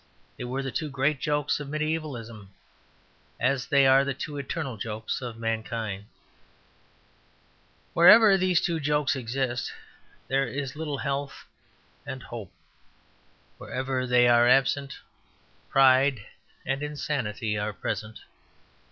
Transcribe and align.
They 0.35 0.45
were 0.45 0.63
the 0.63 0.71
two 0.71 0.89
great 0.89 1.19
jokes 1.19 1.59
of 1.59 1.69
mediaevalism, 1.69 2.49
as 3.39 3.67
they 3.67 3.85
are 3.85 4.03
the 4.03 4.15
two 4.15 4.35
eternal 4.39 4.75
jokes 4.75 5.21
of 5.21 5.37
mankind. 5.37 6.05
Wherever 7.93 8.35
those 8.35 8.61
two 8.61 8.79
jokes 8.79 9.15
exist 9.15 9.71
there 10.27 10.47
is 10.47 10.73
a 10.73 10.79
little 10.79 10.97
health 10.97 11.45
and 12.03 12.23
hope; 12.23 12.51
wherever 13.59 14.07
they 14.07 14.27
are 14.27 14.47
absent, 14.47 14.97
pride 15.69 16.25
and 16.65 16.81
insanity 16.81 17.55
are 17.55 17.71
present. 17.71 18.21